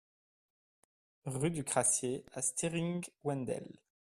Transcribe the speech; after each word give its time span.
Rue 1.25 1.51
du 1.51 1.63
Crassier 1.63 2.25
à 2.33 2.41
Stiring-Wendel 2.41 3.67